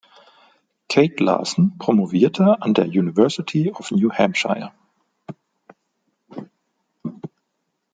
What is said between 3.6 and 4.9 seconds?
of New Hampshire.